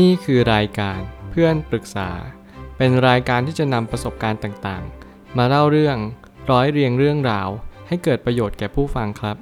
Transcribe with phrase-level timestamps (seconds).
[0.00, 2.10] นี่คือรายการเพื่อนปรึกษา
[2.76, 5.96] เป็นรายการที่จะนำประสบการณ์ต่างๆ มาเล่าเรื่อง
[6.50, 7.48] ร้อยเรียงเรื่องราว
[7.88, 9.36] ให้เกิดประโยชน์แก่ผู้ฟังครับ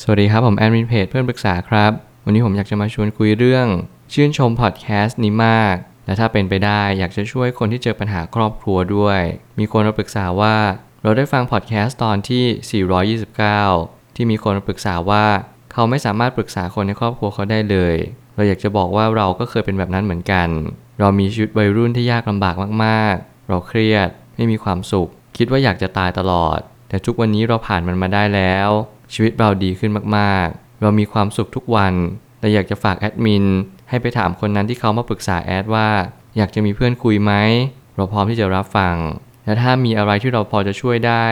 [0.00, 1.92] สวัสดีครับ ผมแอดมินเพจเพื่อนปรึกษาครับ
[2.24, 3.66] วันนี้ผมอยากจะมาชวนคุยเรื่อง
[4.12, 5.74] ชื่นชมพอดแคสต์นี้มาก
[6.06, 9.20] และถ้าเป็นไปได้อยากจะช่วยคนที่เจอปัญหาครอบครัวด้วย
[9.58, 10.56] มีคนมาปรึกษาว่า
[11.02, 12.82] เราได้ฟังพอดแคสต์ตอนที่
[13.68, 15.26] 429 ที่มีคนมาปรึกษาว่า
[15.74, 17.96] เขาไม่สามารถปรึกษาคนในครอบครัวเขาได้เลย
[18.34, 20.48] เราอยากจะบอกว่าเราก็เคยเป็นแบบนั้นเหมือนกัน
[21.00, 28.68] เรามีชีวิตวัยรุ่นที่ยากลำบากมากๆ เราเครียด ไม่มีความสุข คิดว่าอยากจะตายตลอด แต่ทุกวันนี้เราผ่านมันมาได้แล้ว
[29.12, 31.94] ชีวิตเราดีขึ้นมากๆ เรามีความสุขทุกวัน
[32.40, 33.44] แต่อยากจะฝากแอดมิน
[33.88, 35.88] ให้ไปถามคนนั้นที่เขามาปรึกษาแอดว่า
[36.36, 37.32] อยากจะมีเพื่อนคุยไหม
[37.96, 38.96] เราพร้อมที่จะรับฟัง
[39.44, 41.26] และถ้ามีอะไรที่เราพอจะช่วยได้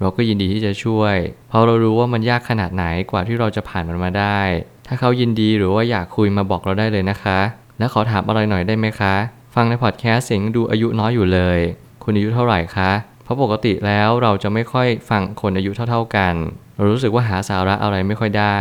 [0.00, 1.16] เราก็ยินดีที่จะช่วย
[1.48, 4.40] เพราะเรารู้ว่ามันยากขนาดไหนกว่าที่เราจะผ่านมันมาได้
[4.86, 7.38] ถ้าเขายินดีหรือว่าอยากคุยมาบอกเราได้เลยนะคะ
[7.78, 9.14] และขอถามอะไรหน่อยได้ไหมคะ
[9.54, 11.58] ฟังในพอดแคสต์เสียงดูอายุน้อยอยู่เลย
[12.04, 12.90] คุณอายุเท่าไหร่คะ
[13.24, 16.34] เพราะปกติแล้วเราจะไม่ค่อยฟังคนอายุเท่า ๆกัน
[16.76, 18.58] เรารู้สึกว่าหาสาระอะไรไม่ค่อยได้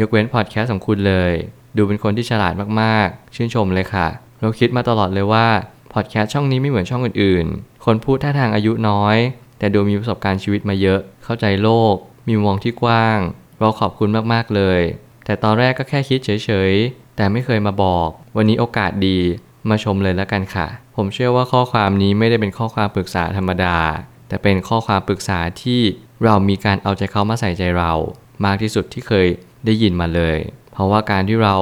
[0.00, 1.32] ยกเว้นพอดแคสต์ของคุณเลย
[1.76, 4.06] ดูเป็นคนที่ฉลาดมากๆ ชื่นชมเลยค่ะ
[4.40, 5.46] เราคิดมาตลอดเลยว่า
[5.92, 9.16] พอดแคสต์ช่องนี้ไม่เหมือนช่องอื่นๆ คนพูดท่าทางอายุน้อย
[9.60, 11.94] แต่ดูมีประสบการณ์ชีวิตมาเยอะ เข้าใจโลก
[12.26, 13.18] มีมุมมองที่กว้าง
[13.58, 14.80] เราขอบคุณมากๆเลย
[15.24, 16.30] แต่ตอนแรกก็แค่คิดเฉ
[16.70, 19.18] ยๆ แต่ไม่เคยมาบอก วันนี้โอกาสดี
[19.70, 23.76] มาชมเลยแล้วกันค่ะ ผมเชื่อว่าข้อความนี้ไม่ได้เป็นข้อความปรึกษาธรรมดา
[24.28, 25.80] แต่เป็นข้อความปรึกษาที่
[26.24, 27.92] เรามีการเอาใจเขามาใส่ใจเรา
[28.44, 29.26] มากที่สุดที่เคย
[29.64, 30.38] ได้ยินมาเลย
[30.72, 31.56] เพราะว่าการที่เรา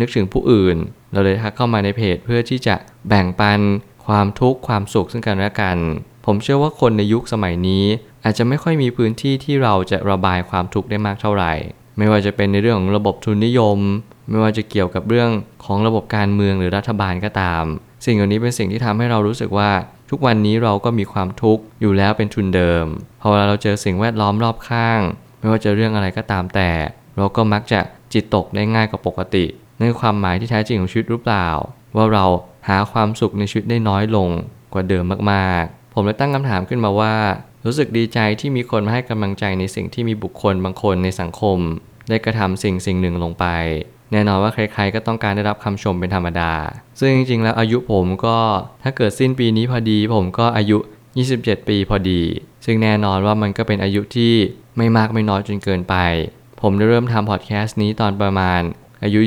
[0.00, 0.76] นึกถึงผู้อื่น
[1.12, 2.76] เราเลยทักเข้ามาในเพจเพื่อที่จะ
[3.08, 3.60] แบ่งปัน
[4.06, 5.78] ความทุกข์ความสุขซึ่งกันและกัน
[6.24, 7.84] ผมเชื่อว่าคนในยุคสมัยนี้
[8.24, 11.52] อาจจะไม่ค่อยมีพื้นที่ที่เราจะระบายความทุกข์ได้มากเท่าไหร่
[11.98, 13.78] ไม่ว่าจะเป็นในเรื่องของระบบทุนนิยม
[14.30, 15.30] ไม่ว่าจะเกี่ยวกับเรื่อง
[15.64, 17.64] ของระบบการเมืองหรือรัฐบาลก็ตาม
[18.04, 19.70] สิ่งเหล่านี้เป็นสิ่งที่ทำให้เรารู้สึกว่า
[20.10, 22.86] ทุกวันนี้เราก็มีความทุกข์อยู่แล้วเป็นทุนเดิม
[23.20, 25.00] พอเวลาเราเจอสิ่งแวดล้อมรอบข้าง
[25.38, 26.70] ไม่ว่าจะเรื่องอะไรก็ตามแต่
[27.16, 27.80] เราก็มักจะ
[28.12, 29.44] จิตตกได้ง่ายกว่าปกติ
[29.78, 31.48] นั่นคือความหมายที่แท้จริงของชีวิตหรือเปล่า
[31.96, 32.24] ว่าเรา
[32.68, 34.30] หาความสุขในชีวิตได้น้อยลง
[34.72, 37.14] กว่าเดิมมากๆ ผมเลยตั้งคำถามขึ้นมาว่า
[37.66, 41.58] รู้สึกดีใจที่มีคนมาให้กำลังใจในสิ่งที่มีบุคคลบางคนในสังคม
[42.08, 43.46] ได้กระทำสิ่งสิ่งหนึ่งลงไป
[44.12, 46.52] แน่นอนว่าใครๆก็ต้องการได้รับคำชมเป็นธรรมดา
[46.98, 48.38] ซึ่งจริงๆ แล้วอายุผมก็
[48.82, 50.78] ถ้าเกิดสิ้นปีนี้พอดี ผมก็อายุ
[51.22, 52.22] 27 ปีพอดี
[52.64, 54.34] ซึ่งแน่นอนว่ามันก็เป็นอายุที่
[54.76, 55.96] ไม่มากไม่น้อยจนเกินไป
[56.60, 58.60] ผมได้เริ่มทำพอดแคสต์นี้ตอนประมาณ
[59.02, 59.20] อายุ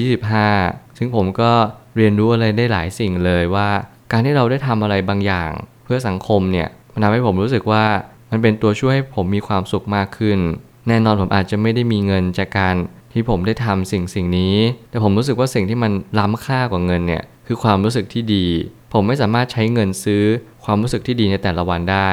[0.45, 1.51] 25 ซึ่งผมก็
[1.97, 3.69] เรียนรู้อะไรได้หลายสิ่งเลยว่า
[4.11, 5.51] การที่เราได้ทำอะไรบางอย่าง
[5.87, 7.85] เพื่อสังคมเนี่ยมันทำให้ผมรู้สึกว่า
[8.31, 10.39] มันเป็นตัวช่วยให้ผมมีความสุขมากขึ้น
[10.87, 12.75] แน่นอนผมอาจจะไม่ได้มีเงินจากการ
[13.13, 14.55] ที่ผมได้ทำสิ่งสิ่งนี้
[14.89, 18.45] แต่ผมรู้สึกว่าสิ่งที่มันล้ำค่ากว่าเงินเนี่ยคือความรู้สึกที่ดี
[18.93, 20.23] ผมไม่สามารถใช้เงินซื้อ
[20.63, 22.11] ความรู้สึกที่ดีในแต่ละวันได้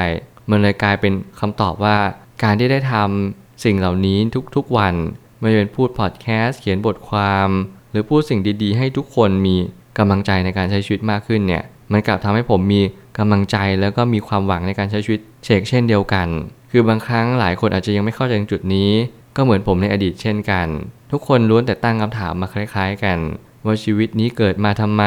[0.49, 1.97] มันเลยกลายเป็นคำตอบว่า
[2.43, 4.17] การที่ได้ทำสิ่งเหล่านี้
[4.55, 4.93] ทุกๆวัน
[5.39, 7.49] ไม่ว่าจะเป็นพูดพอดแคสต์เขียนบทความ
[7.91, 9.55] หรือพูดสิ่งดีๆ ให้ทุกคนมี
[9.97, 12.81] กำลังใจในการใช้ชีวิตมากขึ้นเนี่ย มันกลับทำให้ผมมี
[13.17, 16.27] กำลังใจแล้วก็มีความหวังในการใช้ชีวิตเชกเช่นเดียวกัน
[16.71, 18.91] คือบางครั้งหลายคนอาจจะยังไม่เข้าใจจุดนี้
[19.35, 20.67] ก็เหมือนผมในอดีตเช่นกัน
[21.11, 23.17] ทุกคนล้วนแต่ตั้งคำถามมาคล้าย ๆ กัน
[23.65, 25.03] ว่าชีวิตนี้เกิดมาทำไม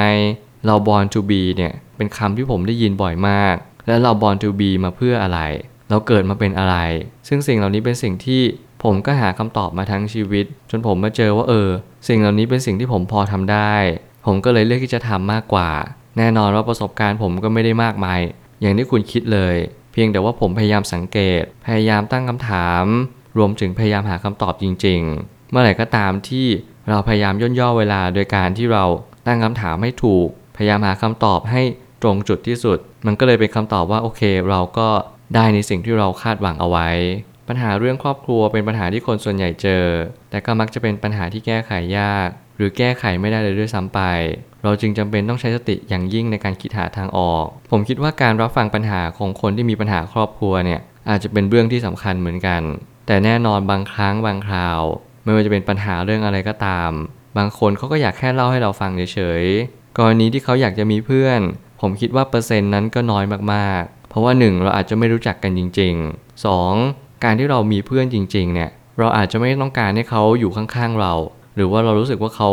[0.66, 3.56] เรา born to be เนี่ยเป็นคำที่ผมได้ยินบ่อยมาก
[3.86, 5.40] และเรา born to be มาเพื่ออะไร
[5.90, 6.76] เราเกิดมาเป็นอะไร
[7.28, 8.42] ซึ่งสิ่งเหล่านี้เป็นสิ่งที่
[8.84, 11.68] ผมก็หาคำตอบมาทั้งชีวิต จนผมมาเจอว่าเออ
[12.08, 13.74] สิ่งเหล่านี้เป็นสิ่งที่ผมพอทำได้
[14.26, 15.70] ผมก็เลยเลือกที่จะทำมากกว่า
[16.18, 18.20] แน่นอนว่าประสบการณ์ผมก็ไม่ได้มากมาย
[18.60, 19.56] อย่างที่คุณคิดเลย
[19.92, 22.84] เพียงแต่ว่าผมพยายามสังเกต พยายามตั้งคำถาม
[23.38, 26.46] รวมถึงพยายามหาคำตอบจริง ๆ เมื่อไหร่ก็ตามที่
[26.88, 28.84] เราพยายามย่นย่อเวลาโดยการที่เรา
[29.26, 31.62] ตั้งคำถามให้ถูก พยายามหาคำตอบให้
[32.02, 34.88] ตรงจุดที่สุด มันก็เลยเป็นคำตอบว่าโอเค เราก็
[35.34, 36.88] ได้ในสิ่งที่เราคาดหวังเอาไว้
[37.48, 39.84] ปัญหาเรื่องครอบครัวเป็นปัญหาที่คนส่วนใหญ่เจอ
[40.30, 44.00] แต่ก็มักจะเป็นปัญหาที่แก้ไขยาก หรือแก้ไขไม่ได้เลยด้วยซ้ำไป
[44.64, 52.62] เราจึงจำเป็นต้องใช้สติอย่างยิ่งในการคิดหาทางออก ผมคิดว่าการรับฟังปัญหาของคนที่มีปัญหาครอบครัวเนี่ยอาจจะเป็นเรื่องที่สำคัญเหมือนกัน
[53.06, 54.80] แต่แน่นอนบางครั้งบางคราว
[55.24, 56.90] ไม่ว่าจะเป็นปัญหาเรื่องอะไรก็ตาม
[57.38, 61.40] บางคนเขาก็อยากแค่เล่าให้เราฟังเฉยๆกรณีที่เขาอยากจะมีเพื่อน
[61.80, 67.24] ผมคิดว่าเปอร์เซ็นต์นั้นก็น้อยมากๆ เพราะว่า 1 เราอาจจะไม่รู้จักกันจริง ๆ 2.
[67.24, 71.14] การที่เรามีเพื่อนจริง ๆ เนี่ยเราอาจจะไม่ต้องการให้เขาอยู่ข้างๆเรา
[71.58, 72.50] หรือว่าเรารู้สึกว่าเขา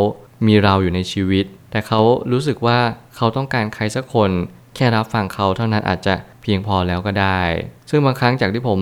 [0.48, 2.80] มีเราอยู่ในชีวิต แต่เขารู้สึกว่า
[3.16, 4.32] เขาต้องการใครสักคน
[4.76, 7.42] แค่รับฟังเขาเท่านั้นอาจจะเพียงพอแล้วก็ได้
[7.90, 8.80] ซึ่งบางครั้งจากที่ผม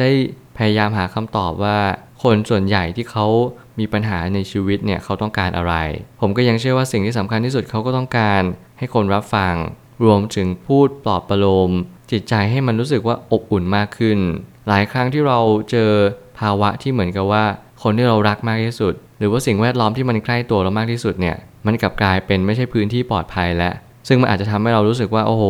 [0.00, 0.10] ได้
[0.56, 1.78] พยายามหาคำตอบว่า
[2.22, 3.26] คนส่วนใหญ่ที่เขา
[3.78, 5.74] มีปัญหาในชีวิตเนี่ยเขาต้องการอะไร
[6.20, 8.42] ผมก็ยังเชื่อว่าสิ่งที่สำคัญที่สุดเขาก็ต้องการ
[8.78, 9.54] ให้คนรับฟัง
[10.04, 11.70] รวมถึงพูดปลอบประโลม
[12.10, 14.18] จิตใจให้มันรู้สึกว่าอบอุ่นมากขึ้น
[14.68, 15.38] หลายครั้งที่เรา
[15.70, 15.90] เจอ
[16.38, 17.44] ภาวะที่เหมือนกับว่า
[17.82, 21.36] คนที่เรารักมากที่สุด หรือว่าสิ่งแวดล้อมที่มันใกล้ตัวเรามากที่สุดเนี่ย
[21.66, 23.74] มันกลับกลายเป็นไม่ใช่พื้นที่ปลอดภัยแล้ว
[24.08, 25.44] ซึ่งมันอาจจะทำให้เรารู้สึกว่าโอ้โห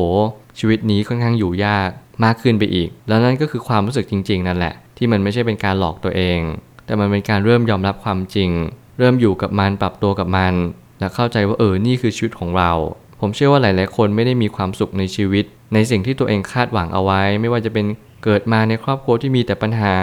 [0.59, 1.91] ชีวิตนี้ค่อนข้างอยู่ยาก
[2.25, 6.41] มากขึ้นไปอีก แล้วนั่นก็คือความรู้สึกจริง ๆ นั่นแหละ ที่มันไม่ใช่เป็นการหลอกตัวเอง
[6.87, 8.50] แต่มันเป็นการเริ่มยอมรับความจริง
[8.99, 10.55] เริ่มอยู่กับมันปรับตัวกับมัน
[10.99, 12.73] และเข้าใจว่าเออนี่คือชีวิตของเรา
[13.21, 15.44] ผมเชื่อว่าหลาย ๆ คนไม่ได้มีความสุขในชีวิต
[15.75, 17.87] ในสิ่งที่ตัวเองคาดหวังเอาไว้ ไม่ว่าจะเป็น
[18.25, 19.97] เกิดมาในครอบครัวที่มีแต่ปัญหา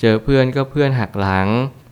[0.00, 1.48] เจอเพื่อนก็เพื่อนหักหลัง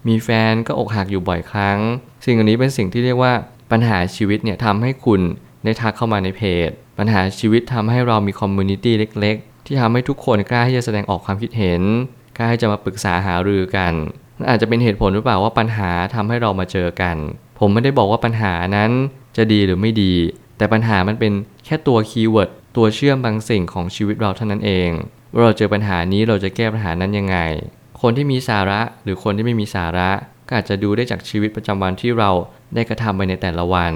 [0.09, 1.79] มีแฟนก็อกหักอยู่บ่อยครั้ง
[2.25, 3.33] สิ่งอันนี้เป็นสิ่งที่เรียกว่า
[3.71, 5.21] ปัญหาชีวิตเนี่ยทำให้คุณ
[5.65, 11.83] ได้ทักเข้ามาในเพจ ปัญหาชีวิตทำให้เรามี community เล็ก ๆ ที่ทำให้ทุกคนกล้าที่จะแสดงออกความคิดเห็น
[12.39, 13.93] กล้าที่จะมาปรึกษาหารือกัน
[14.39, 17.17] นั่นอาจจะเป็นเหตุผลหรือเปล่าว่าปัญหาทำให้เรามาเจอกัน
[17.59, 18.91] ผมไม่ได้บอกว่าปัญหานั้น
[19.37, 20.15] จะดีหรือไม่ดี
[20.57, 21.33] แต่ปัญหามันเป็น
[21.65, 24.91] แค่ตัว keyword ตัวเชื่อมบางสิ่งของชีวิตเราเท่านั้นเอง
[25.33, 27.39] ว่าเราเจอปัญหานี้เราจะแก้ปัญหานั้นยังไง
[28.03, 30.11] คนที่มีสาระหรือคนที่ไม่มีสาระ
[30.49, 32.31] ก็อาจจะดูได้จากชีวิตประจำวันที่เรา
[32.75, 33.93] ได้กระทำไปในแต่ละวัน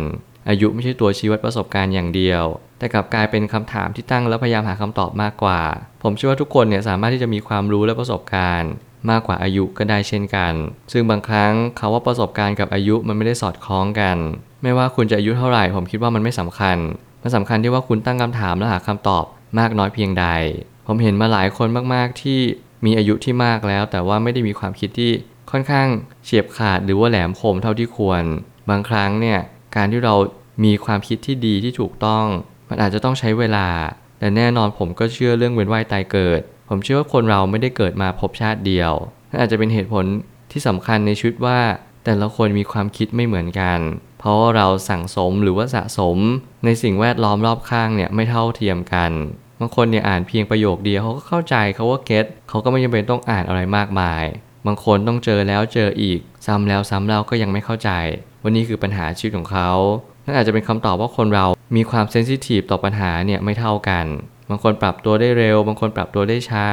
[0.48, 2.44] อายุไม่ใช่ตัวชี้วัดประสบการณ์อย่างเดียว
[2.78, 5.60] แต่กลับกลายเป็นคำถามที่ตั้งแล้วพยายามหาคำตอบมากกว่า
[6.02, 8.70] ผมเชื่อว่าทุกคนเนี่ยสามารถที่จะมีความรู้และประสบการณ์
[9.10, 10.52] มากกว่าอายุก็ได้เช่นกัน
[10.92, 14.16] ซึ่งบางครั้งคาว่าประสบการณ์กับอายุมันไม่ได้สอดคล้องกัน
[14.62, 16.76] ไม่ว่าคุณจะอายุเท่าไหร่ ผมคิดว่ามันไม่สำคัญ
[17.22, 19.24] มันสำคัญที่ว่าคุณตั้งคำถามและหาคำตอบ
[19.58, 20.26] มากน้อยเพียงใด
[20.86, 22.40] ผมเห็นมาหลายคนมากๆที่
[22.84, 25.12] มีอายุที่มากแล้ว แต่ว่าไม่ได้มีความคิดที่
[25.50, 25.88] ค่อนข้าง
[26.24, 28.22] เฉียบขาดหรือว่าแหลมคมเท่าที่ควร
[28.70, 29.38] บางครั้งเนี่ย
[29.76, 30.14] การที่เรา
[30.64, 32.24] มีความคิดที่ดีที่ถูกต้อง
[32.68, 33.68] มันอาจจะต้องใช้เวลา
[34.18, 38.92] แต่แน่นอนผมก็เชื่อเรื่องเวียนว่ายตายเกิด ผมเชื่อว่าคนเราไม่ได้เกิดมาพบชาติเดียว
[39.30, 40.04] นั่นอาจจะเป็นเหตุผล
[40.52, 41.58] ที่สำคัญในชีวิตว่า
[42.04, 43.78] แต่ละคนมีความคิดไม่เหมือนกัน
[44.18, 46.18] เพราะว่าเราสั่งสมหรือว่าสะสม
[46.64, 49.12] ในสิ่งแวดล้อมรอบข้างเนี่ยไม่เท่าเทียมกัน
[49.60, 54.24] บางคนเนี่ยอ่านเพียงประโยคเดียวเขาก็เข้าใจเขาว่าเก็ตเขาก็ไม่จำเป็นต้องอ่านอะไรมากมาย
[54.66, 57.90] บางคนต้องเจอแล้วเจออีก ซ้ำแล้วซ้ำเล่าก็ยังไม่เข้าใจ
[58.42, 59.70] ว่านี่คือปัญหาชีวิตของเขา
[60.24, 61.46] นั่นอาจจะเป็นคำตอบว่าคนเรา
[61.76, 64.06] มีความเซนซิทีฟต่อปัญหาเนี่ยไม่เท่ากัน
[64.50, 66.66] บางคนปรับตัวได้เร็ว บางคนปรับตัวได้ช้า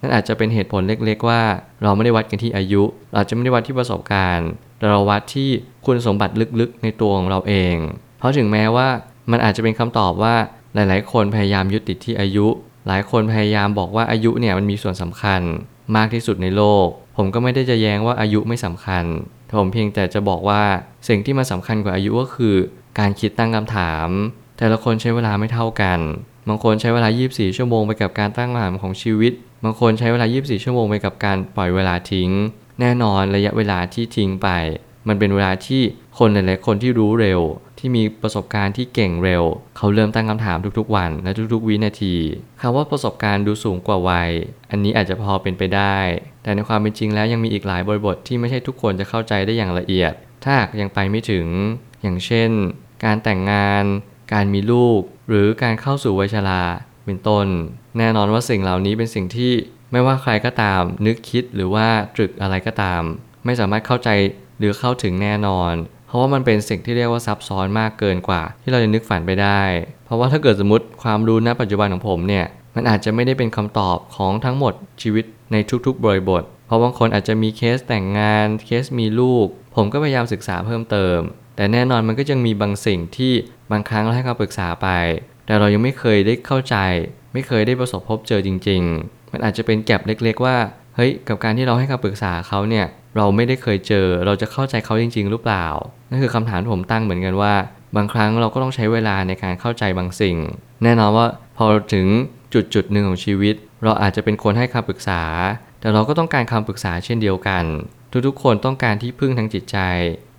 [0.00, 1.42] นั่นอาจจะเป็นเหตุผลเล็ก ๆ ว่า
[1.82, 2.82] เราไม่ได้วัดกันที่อายุ
[3.14, 4.48] เราจะไม่ได้วัดที่ประสบการณ์
[4.78, 5.48] แต่เราวัดที่
[5.84, 7.76] คุณสมบัติลึกๆ ในตัวของเราเอง
[8.18, 8.88] เพราะถึงแม้ว่า
[9.30, 10.34] มันอาจจะเป็นคำตอบว่า
[10.74, 12.46] หลาย ๆ คนพยายามยึดติดที่อายุ
[12.86, 15.40] หลายคนพยายามบอกว่าอายุเนี่ยมันมีส่วนสำคัญ
[15.96, 16.86] มากที่สุดในโลก
[17.16, 19.04] ผมก็ไม่ได้จะแย้งว่าอายุไม่สำคัญ
[19.46, 20.62] แต่ผมเพียงแต่จะบอกว่า
[21.08, 22.56] สิ่งที่มันสาคัญกว่าอายุก็คือ
[22.98, 24.08] การคิดตั้งคำถาม
[24.58, 25.98] แต่ละคนใช้เวลาไม่เท่ากัน
[26.48, 29.32] บางคนใช้เวลา 24 ชั่วโมงไปกับการตั้งคำถามของชีวิต
[29.64, 32.30] บางคนใช้เวลา 24 ชั่วโมงไปกับการปล่อยเวลาทิ้ง
[32.80, 34.48] แน่นอนระยะเวลาที่ทิ้งไป
[35.08, 35.82] มันเป็นเวลาที่
[36.18, 37.40] คนหลายๆคนที่รู้เร็ว
[37.78, 39.42] ที่มีประสบการณ์ที่เก่งเร็ว
[39.76, 42.14] เขาเริ่มตั้งคำถามทุกๆ วันและทุกๆ วินาที
[42.60, 44.30] คำว่าประสบการณ์ดูสูงกว่าวัย
[44.70, 45.96] อันนี้อาจจะพอเป็นไปได้
[46.42, 50.12] แต่ในความเป็นจริงแล้วยังมีอีกหลายบริบทที่ไม่ใช่ทุกคนจะเข้าใจได้อย่างละเอียด
[50.44, 51.46] ถ้ายังไปไม่ถึง
[52.02, 52.50] อย่างเช่น
[53.04, 53.84] การแต่งงาน
[54.32, 56.62] การมีลูก หรือการเข้าสู่วัยชรา
[57.04, 57.46] เป็นต้น
[57.98, 59.52] แน่นอนว่าสิ่งเหล่านี้เป็นสิ่งที่
[59.92, 63.02] ไม่ว่าใครก็ตาม นึกคิดหรือว่าตรึกอะไรก็ตาม
[63.44, 64.08] ไม่สามารถเข้าใจ
[64.58, 65.74] หรือเข้าถึงแน่นอน
[66.06, 69.62] เพราะว่ามันเป็นสิ่งที่เรียกว่าซับซ้อนมากเกินกว่า ที่เราจะนึกฝันไปได้
[70.04, 75.56] เพราะว่าถ้าเกิดสมมติความรู้ณปัจจุบันของผมเนี่ยมันอาจจะไม่ได้เป็นคำตอบของทั้งหมดชีวิตใน
[75.86, 81.18] ทุกๆบริบท เพราะบางคนอาจจะมีเคสแต่งงานเคสมีลูก ผมก็พยายามศึกษาเพิ่มเติม
[81.56, 83.32] แต่แน่นอนมันก็ยังมีบางสิ่งที่
[83.70, 84.88] บางครั้งเราให้คำปรึกษาไป
[85.46, 86.76] แต่เรายังไม่เคยได้เข้าใจ
[87.32, 90.56] ไม่เคยได้ประสบพบเจอจริง ๆ มันอาจจะเป็นแก็บเล็ก ๆ ว่า
[90.98, 92.86] เฮ้ยกับการที่เราให้คำปรึกษาเขาเนี่ย
[93.16, 95.66] เราไม่ได้เคยเจอ เราจะเข้าใจเขาจริง ๆ หรือเปล่า
[96.10, 97.54] นั่นคือคำถามผมตั้งเหมือนกันว่า
[97.96, 100.36] บางครั้งเราก็ต้องใช้เวลาในการเข้าใจบางสิ่ง
[100.82, 101.26] แน่นอนว่า
[101.56, 102.06] พอถึง
[102.54, 105.22] จุดจุดหนึ่งของชีวิต เราอาจจะเป็นคนให้คำปรึกษา
[105.80, 107.64] แต่เราก็ต้องการคำปรึกษาเช่นเดียวกัน
[108.26, 109.78] ทุกๆ คนต้องการที่พึ่งทางจิตใจ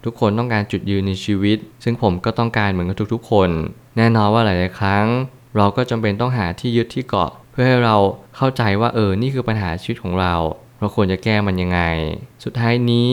[0.06, 3.50] ทุกคนต้องการจุดยืนในชีวิต ซึ่งผมก็ต้องการเหมือนกับทุกๆ คน
[3.98, 5.06] แน่นอนว่าหลายๆครั้ง
[5.58, 7.98] เราก็จำเป็นต้องหาที่ยึดที่เกาะ พื่อให้เรา
[8.38, 10.34] เข้าใจว่าเออ นี่คือปัญหาชีวิตของเรา
[10.80, 11.82] เราควรจะแก้มันยังไง
[12.44, 13.12] สุดท้ายนี้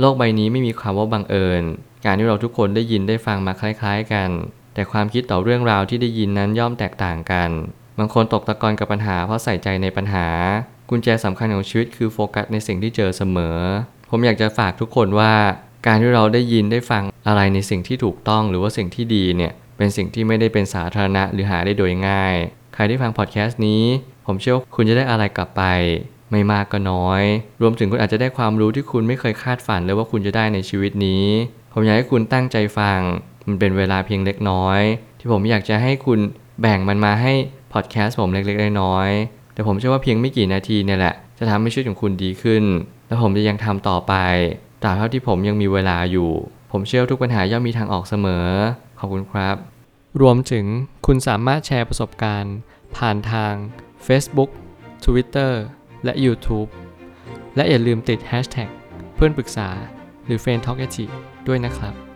[0.00, 1.62] โลกใบนี้ไม่มีความว่าบังเอิญ
[2.04, 4.28] การที่เราทุกคนได้ยินได้ฟังมาคล้ายๆกัน
[4.74, 7.50] แต่ความคิดต่อเรื่องราวที่ได้ยินนั้นย่อมแตกต่างกัน
[7.98, 10.26] บางคนตกตะกอนกับปัญหาเพราะใส่ใจในปัญหา
[10.88, 13.58] กุญแจสำคัญของชีวิตคือโฟกัสในสิ่งที่เจอเสมอ
[14.10, 15.34] ผมอยากจะฝากทุกคนว่า
[15.86, 22.36] การที่เราได้ยินได้ฟังอะไรในสิ่งที่ถูกต้องหรือว่าสิ่งที่ดีเนี่ยเป็นสิ่งที่ไม่ได้เป็นสาธารณะหรือหาได้โดยง่าย
[22.80, 23.84] ครที่ฟังพอดแคสต์นี้
[24.26, 25.62] ผมเชื่อว่าคุณจะได้อะไรกลับไป
[26.30, 27.22] ไม่มากก็น้อย
[27.62, 31.24] รวมถึงคุณอาจจะได้ความรู้ที่คุณไม่เคยคาดฝันเลยว่าคุณจะได้ในชีวิตนี้
[31.72, 33.00] ผมอยากให้คุณตั้งใจฟัง
[33.46, 34.80] มันเป็นเวลาเพียงเล็กน้อย
[35.18, 36.18] ที่ผมอยากจะให้คุณ
[36.60, 37.32] แบ่งมันมาให้
[37.72, 42.64] พอดแคสต์ผมเล็กๆน้อยๆแต่ผมเชื่อว่าเพียงไม่กี่นาทีเนี่ยแหละ จะทำให้ชีวิตของคุณดีขึ้น
[43.06, 44.14] และผมจะยังทำต่อไป
[44.82, 46.30] ตราบเท่าที่ผมยังมีเวลาอยู่
[46.72, 48.46] ผมเชื่อทุกปัญหาย่อมมีทางออกเสมอ
[48.98, 49.77] ขอบคุณครับ
[50.20, 50.66] รวมถึง
[51.06, 52.56] คุณสามารถแชร์ประสบการณ์
[52.96, 53.54] ผ่านทาง
[54.06, 54.50] Facebook
[55.04, 55.52] Twitter
[56.04, 56.68] และ YouTube
[57.56, 58.70] และอย่าลืมติด Hashtag
[59.14, 59.68] เพื่อนปรึกษา
[60.24, 60.80] หรือ f r ร e n d t a l k
[61.46, 62.07] ด้วยนะครับ